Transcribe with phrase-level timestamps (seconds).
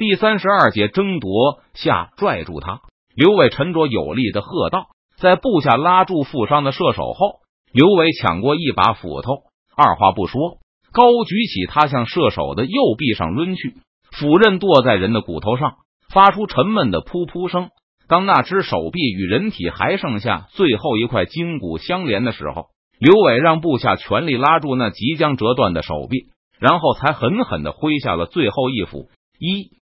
[0.00, 2.80] 第三十二节争夺下，拽住他。
[3.14, 4.86] 刘伟沉着有力的喝道
[5.20, 9.42] ：“在部下拉住负伤的射手后，刘伟抢过一把斧头，
[9.76, 10.56] 二话不说，
[10.90, 13.74] 高举起他向射手的右臂上抡去。
[14.10, 15.74] 斧刃剁在人的骨头上，
[16.10, 17.68] 发出沉闷的噗噗声。
[18.08, 29.10] 当那只手臂与人体还剩下最后一块筋骨相连的时候，刘伟让部下全力拉住那即将折断的手臂，然后才狠狠的挥下了最后一斧。
[29.38, 29.78] 一。”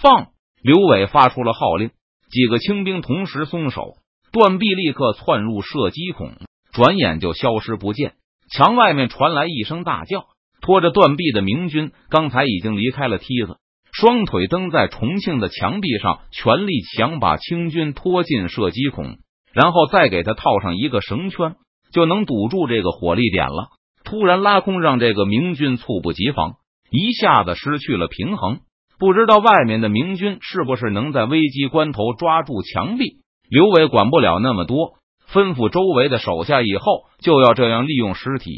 [0.00, 0.28] 放！
[0.62, 1.90] 刘伟发出了号令，
[2.30, 3.94] 几个清兵同时松手，
[4.32, 6.32] 断臂立刻窜入射击孔，
[6.72, 8.14] 转眼就消失不见。
[8.50, 10.26] 墙外面传来一声大叫，
[10.60, 13.56] 拖着断臂的明军刚才已经离开了梯子，
[13.92, 19.18] 双腿蹬在重庆的墙壁上，全力想把清军拖进射击孔，
[19.52, 21.56] 然后再给他套上一个绳圈，
[21.92, 23.70] 就能堵住这个火力点了。
[24.04, 26.54] 突然拉空，让这个明军猝不及防，
[26.90, 28.60] 一下子失去了平衡。
[29.02, 33.16] 不知道外面的明军是不是能在危机关头抓住墙壁？
[33.50, 34.92] 刘伟管不了那么多，
[35.28, 36.84] 吩咐周围的手下，以后
[37.18, 38.52] 就要这样利用尸体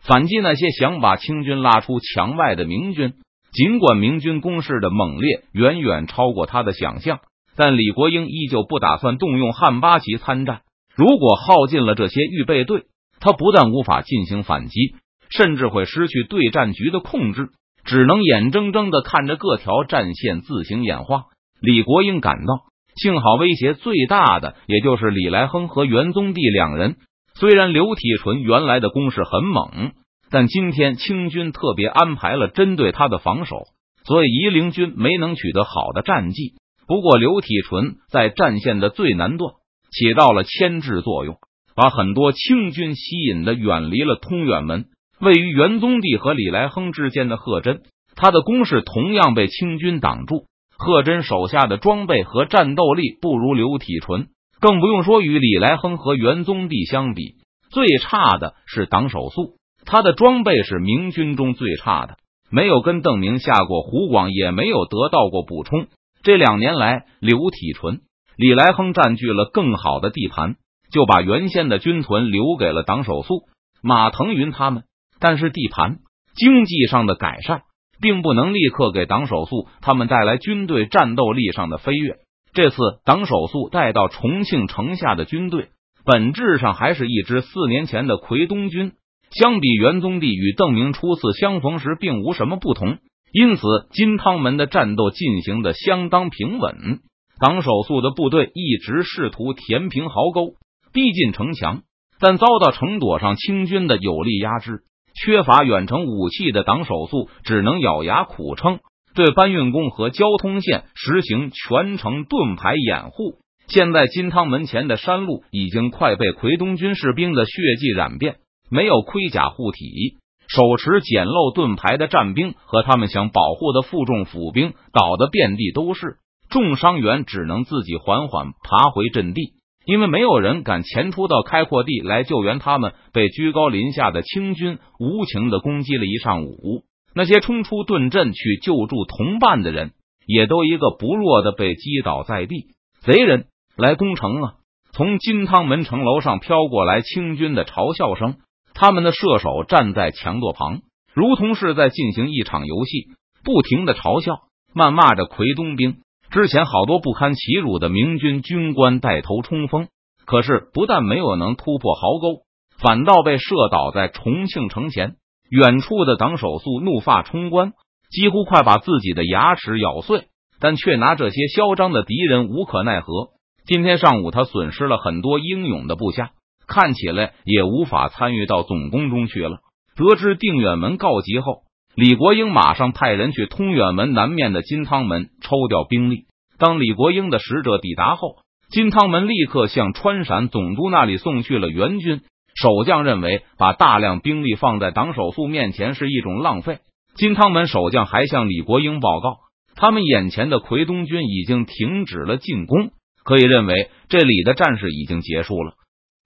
[0.00, 3.12] 反击那些想把清军拉出墙外的明军。
[3.52, 7.20] 尽管明军攻势的猛烈远远超过他的想象，
[7.54, 10.62] 但李国英依旧不打算动用汉八旗参战。
[10.96, 12.84] 如果耗尽了这些预备队，
[13.20, 14.94] 他不但无法进行反击，
[15.28, 17.50] 甚至会失去对战局的控制。
[17.84, 21.24] 只能眼睁睁的看着各条战线自行演化。
[21.60, 22.64] 李国英感到，
[22.96, 26.96] 幸好威胁最大的也就是李来亨和元宗帝两人。
[27.34, 29.92] 虽然刘体纯原来的攻势很猛，
[30.30, 33.64] 但今天清军特别安排了针对他的防守，
[34.04, 36.54] 所以夷陵军没能取得好的战绩。
[36.86, 39.54] 不过刘体纯在战线的最南段
[39.90, 41.38] 起到了牵制作用，
[41.74, 44.86] 把很多清军吸引的远离了通远门。
[45.22, 47.82] 位于元宗帝和李来亨之间的贺真，
[48.16, 50.46] 他的攻势同样被清军挡住。
[50.76, 54.26] 贺真手下的装备和战斗力不如刘体纯，
[54.60, 57.36] 更不用说与李来亨和元宗帝相比，
[57.70, 59.54] 最差的是党守素，
[59.86, 62.16] 他的装备是明军中最差的，
[62.50, 65.86] 没有跟邓明下过湖广，也没有得到过补充。
[66.24, 68.00] 这两年来，刘体纯、
[68.36, 70.56] 李来亨占据了更好的地盘，
[70.90, 73.44] 就把原先的军屯留给了党守素、
[73.84, 74.82] 马腾云他们。
[75.22, 75.98] 但是地盘
[76.34, 77.62] 经济上的改善，
[78.00, 82.16] 并不能立刻给党守素他们带来军队战斗力上的飞跃。
[82.52, 85.68] 这次党守素带到重庆城下的军队，
[86.04, 88.94] 本质上还是一支四年前的奎东军。
[89.30, 92.98] 相比元宗帝与邓明初次相逢时，并无什么不同。
[93.32, 93.62] 因此，
[93.92, 97.00] 金汤门的战斗进行的相当平稳。
[97.38, 100.56] 党守素的部队一直试图填平壕沟，
[100.92, 101.82] 逼近城墙，
[102.20, 104.82] 但遭到城垛上清军的有力压制。
[105.14, 108.80] 缺乏远程武器的党守素只能咬牙苦撑，
[109.14, 113.38] 对搬运工和交通线实行全程盾牌掩护。
[113.68, 118.36] 现在金汤门前的山路已经快被奎东军士兵的血迹染遍，
[118.70, 120.18] 没有盔甲护体，
[120.48, 126.16] 手持简陋盾牌的战兵和他们想保护的负重府兵倒的遍地都是，
[126.50, 129.54] 重伤员只能自己缓缓爬回阵地。
[129.84, 136.84] 因为没有人敢前出到开阔地来救援他们，被居高临下的清军无情的攻击了一上午。
[137.14, 139.92] 那些冲出盾阵去救助同伴的人，
[140.26, 142.68] 也都一个不弱的被击倒在地。
[143.00, 143.46] 贼人
[143.76, 144.54] 来攻城啊！
[144.92, 148.36] 从金汤门城楼上飘过来清军的嘲笑声。
[148.74, 150.80] 他们的射手站在墙垛旁，
[151.12, 153.08] 如同是在进行一场游戏，
[153.44, 154.40] 不停的嘲笑、
[154.74, 155.96] 谩骂着奎东兵。
[156.32, 159.88] 之前好多不堪其辱的明军军官带头冲锋，
[160.24, 162.44] 可是不但没有能突破壕沟，
[162.78, 165.16] 反倒被射倒在重庆城前。
[165.50, 167.74] 远处的党守素怒发冲冠，
[168.10, 170.28] 几乎快把自己的牙齿咬碎，
[170.58, 173.28] 但却拿这些嚣张的敌人无可奈何。
[173.66, 176.30] 今天上午，他损失了很多英勇的部下，
[176.66, 179.58] 看起来也无法参与到总攻中去了。
[179.96, 181.64] 得知定远门告急后。
[181.94, 186.24] 李国英马上派人去通远门南面的金汤门抽调兵力。
[186.58, 188.36] 当李国英的使者抵达后，
[188.70, 192.22] 金汤门立刻向川陕总督那里送去了援军。
[192.54, 196.78] 守将认为把大量兵力放在党守素面前是一种浪费。
[197.14, 199.38] 金汤门守将还向李国英报告，
[199.74, 202.90] 他们眼前的奎东军已经停止了进攻，
[203.24, 205.74] 可以认为这里的战事已经结束了。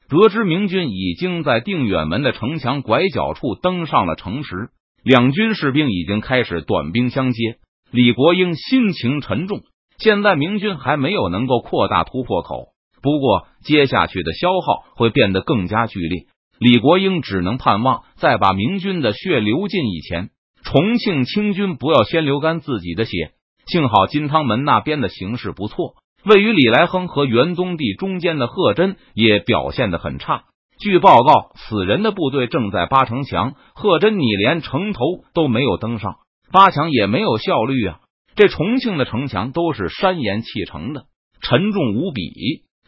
[0.09, 4.69] 得知明军已经在定远门的城墙拐角处登上了城池。
[5.07, 7.59] 两军士兵已经开始短兵相接，
[7.93, 9.61] 李国英心情沉重。
[9.99, 12.71] 现在明军还没有能够扩大突破口，
[13.03, 16.27] 不过接下去的消耗会变得更加剧烈。
[16.59, 20.31] 李国英只能盼望，在把明军的血流尽以前，
[20.65, 23.31] 重庆清军不要先流干自己的血。
[23.69, 25.95] 幸好金汤门那边的形势不错，
[26.25, 30.47] 位于李来亨和元宗帝中间的贺真也表现的很差。
[30.79, 35.01] 据报告，此人的部队正在八城墙，贺真你连城头
[35.33, 36.17] 都没有登上，
[36.53, 38.01] 八墙也没有效率啊！
[38.35, 41.05] 这重庆的城墙都是山岩砌成的，
[41.41, 42.23] 沉重无比。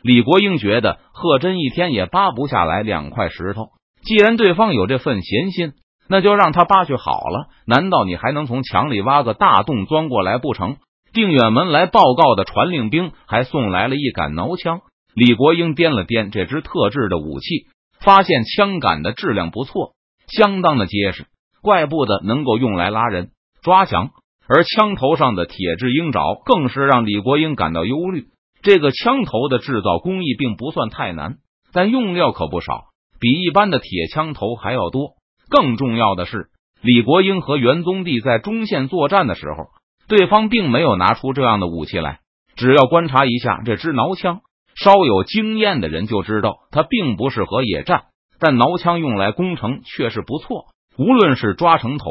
[0.03, 3.71] 李国英觉得贺真一天也扒不下来两块石头。
[4.03, 5.73] 既然对方有这份闲心，
[6.09, 7.49] 那就让他扒去好了。
[7.67, 10.77] 难道你还能从墙里挖个大洞钻过来不成？
[11.15, 14.83] 定远门来报告的传令兵还送来了一杆挠枪。
[15.15, 17.67] 李国英掂了掂这支特制的武器。
[18.01, 19.95] 发现枪杆的质量不错，
[20.27, 21.27] 相当的结实，
[21.63, 23.31] 怪不得能够用来拉人
[23.63, 24.11] 抓墙。
[24.51, 28.29] 而枪头上的铁质鹰爪更是让李国英感到忧虑。
[28.63, 31.37] 这个枪头的制造工艺并不算太难，
[31.71, 32.87] 但用料可不少，
[33.21, 35.11] 比一般的铁枪头还要多。
[35.51, 36.47] 更重要的是，
[36.81, 39.67] 李国英和元宗帝在中线作战的时候，
[40.09, 42.21] 对方并没有拿出这样的武器来。
[42.57, 44.41] 只要观察一下这支挠枪。
[44.79, 48.05] 稍有经验的人就知道，它并不适合野战，
[48.39, 50.67] 但挠枪用来攻城却是不错。
[50.97, 52.07] 无论是抓城头，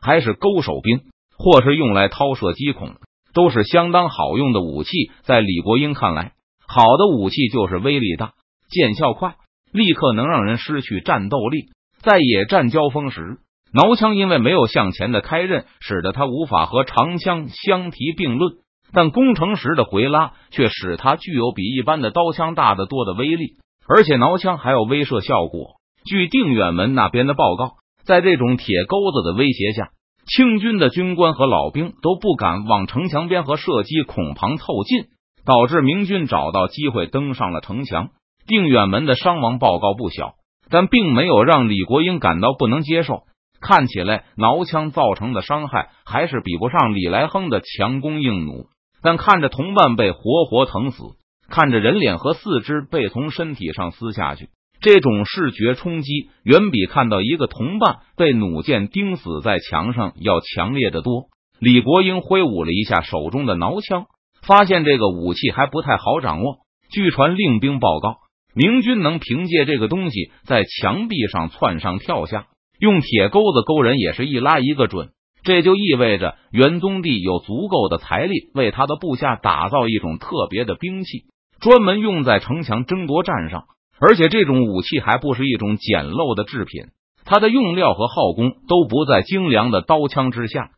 [0.00, 1.02] 还是勾手兵，
[1.36, 2.94] 或是用来掏射击孔，
[3.34, 4.90] 都是相当好用的武器。
[5.22, 6.32] 在李国英看来，
[6.66, 8.32] 好的武器就是威力大、
[8.70, 9.36] 见效快，
[9.72, 11.68] 立刻能让人失去战斗力。
[12.00, 13.38] 在野战交锋时，
[13.72, 18.54] 挠枪因为没有向前的开刃，使得它无法和长枪相提并论。
[18.92, 23.56] 但攻城时的回拉却使它具有比一般的刀枪大得多的威力，
[23.88, 25.76] 而且挠枪还有威慑效果。
[26.04, 27.74] 据定远门那边的报告，
[28.04, 29.90] 在这种铁钩子的威胁下，
[30.26, 35.06] 清军的军官和老兵都不敢往城墙边和射击孔旁凑近，
[35.44, 38.10] 导致明军找到机会登上了城墙。
[38.46, 40.34] 定远门的伤亡报告不小，
[40.70, 43.22] 但并没有让李国英感到不能接受。
[43.60, 48.68] 看起来挠枪造成的伤害还是比不上李来亨的强弓硬弩。
[49.02, 51.02] 但看着同伴被活活疼死，
[51.48, 54.48] 看着人脸和四肢被从身体上撕下去，
[54.80, 61.26] 这种视觉冲击远比看到一个同伴被弩箭钉死在墙上要强烈的多。
[61.58, 64.06] 李国英挥舞了一下手中的挠枪，
[64.42, 66.58] 发现这个武器还不太好掌握。
[66.90, 68.18] 据传令兵报告，
[68.54, 72.46] 明军能凭借这个东西在墙壁上窜上跳下，
[72.78, 75.10] 用铁钩子勾人也是一拉一个准。
[75.46, 81.22] 这就意味着元宗帝有足够的财力为他的部下打造一种特别的兵器，
[81.60, 83.64] 专门用在城墙争夺战上。
[84.00, 86.88] 而且这种武器还不是一种简陋的制品，
[87.24, 90.72] 它的用料和耗工都不在精良的刀枪之下。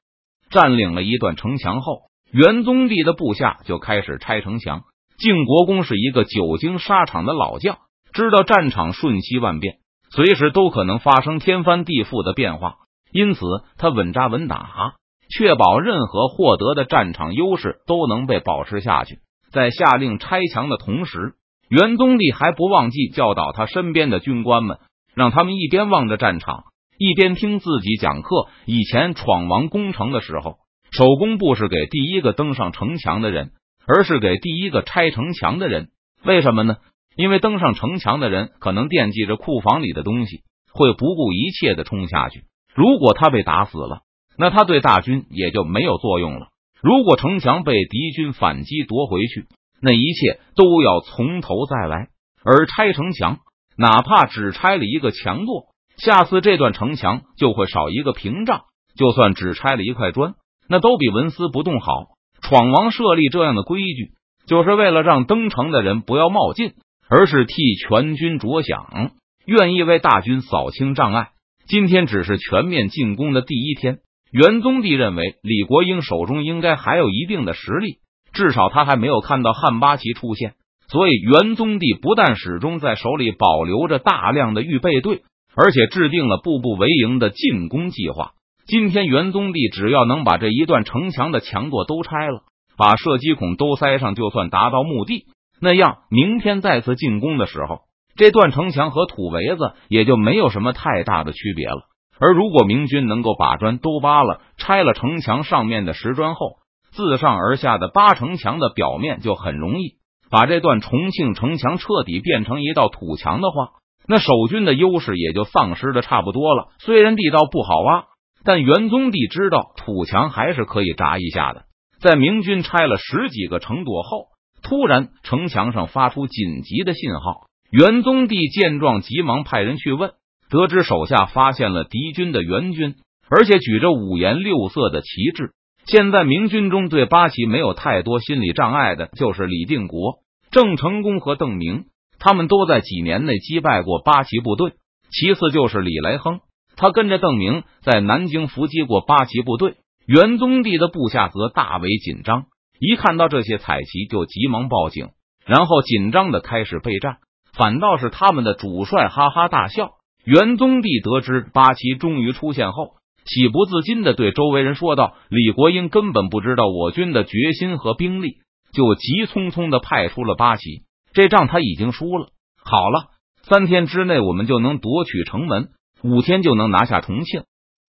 [0.50, 4.82] 占领了一段城墙后，元宗帝的部下就开始拆城墙。
[5.17, 7.79] 靖国公是一个久经沙场的老将，
[8.12, 9.79] 知道战场瞬息万变，
[10.11, 12.76] 随时都可能发生天翻地覆的变化。
[13.12, 13.40] 因此，
[13.76, 14.94] 他稳扎稳打，
[15.37, 19.19] 确保任何获得的战场优势都能被保持下去。
[19.50, 21.34] 在下令拆墙的同时，
[21.70, 24.78] 元宗帝还不忘记教导他身边的军官们，
[25.14, 26.64] 让他们一边望着战场，
[26.99, 28.49] 一边听自己讲课。
[28.66, 30.58] 以前闯王攻城的时候，
[30.90, 33.52] 守宫部是给第一个登上城墙的人，
[33.87, 35.88] 而是给第一个拆城墙的人。
[36.25, 36.76] 为什么呢？
[37.16, 42.44] 因为登上城墙的人可能惦记着库房里的东西，会不顾一切的冲下去。
[42.78, 44.02] 如果他被打死了，
[44.36, 46.46] 那他对大军也就没有作用了。
[46.80, 49.48] 如果城墙被敌军反击夺回去，
[49.82, 52.06] 那一切都要从头再来。
[52.44, 53.38] 而拆城墙，
[53.76, 55.64] 哪怕只拆了一个墙垛，
[55.96, 58.60] 下次这段城墙就会少一个屏障。
[58.94, 60.34] 就算只拆了一块砖，
[60.69, 62.05] 那都比纹丝不动好。
[62.43, 64.12] 闯王设立这样的规矩，
[64.46, 66.74] 就是为了让登城的人不要冒进，
[67.10, 67.55] 而是替
[67.88, 69.10] 全军着想，
[69.46, 71.31] 愿意为大军扫清障碍。
[71.69, 73.98] 今天只是全面进攻的第一天，
[74.32, 77.98] 元宗帝认为李国英手中应该还有一定的实力，
[78.32, 80.55] 至少他还没有看到汉八旗出现，
[80.89, 85.20] 所以元宗帝不但始终在手里保留着大量的预备队，
[85.55, 88.31] 而且制定了步步为营的进攻计划。
[88.67, 92.44] 今天元宗帝只要能把这一段城墙的墙垛都拆了，
[92.79, 95.27] 把射击孔都塞上，就算达到目的。
[95.60, 97.81] 那样，明天再次进攻的时候。
[98.19, 101.82] 这段城墙和土围子也就没有什么太大的区别了。
[102.19, 106.56] 而如果明军能够把砖都扒了，拆了城墙上面的石砖后，
[106.91, 109.98] 自上而下的扒城墙的表面就很容易
[110.31, 113.69] 把这段重庆城墙彻底变成一道土墙的话，
[114.08, 116.70] 那守军的优势也就丧失的差不多了。
[116.81, 118.06] 虽然地道不好挖，
[118.43, 121.67] 但元宗帝知道土墙还是可以砸一下的。
[122.01, 124.27] 在明军拆了十几个城垛后，
[124.60, 127.47] 突然城墙上发出紧急的信号。
[127.70, 130.13] 元宗帝见状，急忙派人去问，
[130.48, 132.94] 得知手下发现了敌军的援军，
[133.29, 135.53] 而且举着五颜六色的旗帜，
[135.84, 140.20] 现在明军中对八旗没有太多心理障碍的，就是李定国、
[140.51, 141.84] 郑成功和邓明，
[142.19, 144.72] 他们都在几年内击败过八旗部队。
[145.10, 146.41] 其次就是李来亨，
[146.75, 149.77] 他跟着邓明在南京伏击过八旗部队。
[150.06, 152.46] 元宗帝的部下则大为紧张，
[152.81, 155.10] 一看到这些彩旗就急忙报警，
[155.44, 157.19] 然后紧张的开始备战。
[157.58, 159.91] 反倒是他们的主帅哈哈大笑。
[160.24, 162.93] 元宗帝得知八旗终于出现后，
[163.24, 168.36] 喜不自禁的对周围人说道：“李国英根本不知道我军的决心和兵力，
[168.72, 170.84] 就急匆匆的派出了八旗。
[171.12, 172.29] 这仗他已经输了。
[172.62, 173.08] 好了，
[173.43, 175.70] 三天之内我们就能夺取城门，
[176.05, 177.43] 五天就能拿下重庆。”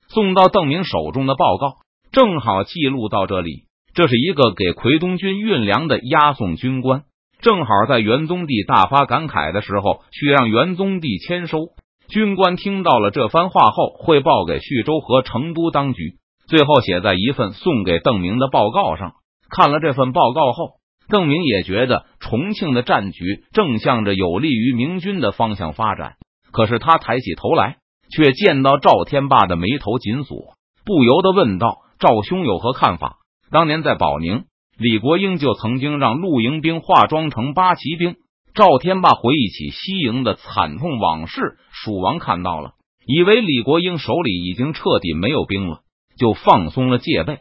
[0.08, 1.78] 送到邓明手中的报告。
[2.12, 7.02] 正好记录到这里，这是一个给奎东军运粮的押送军官，
[7.46, 11.60] 正好在元宗帝大发感慨的时候，去让元宗帝签收。
[12.08, 16.16] 军官听到了这番话后，汇报给徐州和成都当局，
[16.48, 19.12] 最后写在一份送给邓明的报告上。
[19.48, 20.70] 看了这份报告后，
[21.08, 26.14] 邓明也觉得重庆的战局正向着有利于明军的方向发展。
[26.50, 27.76] 可是他抬起头来，
[28.10, 31.78] 却见到赵天霸的眉头紧锁，不由得问道。
[32.00, 33.18] 赵兄有何看法？
[33.52, 34.46] 当年在保宁，
[34.78, 38.16] 李国英就曾经让陆营兵化妆成八旗兵。
[38.54, 42.72] 赵天霸回忆起西营的惨痛往事，蜀王看到了，
[43.06, 45.80] 以为李国英手里已经彻底没有兵了，
[46.18, 47.40] 就放松了戒备。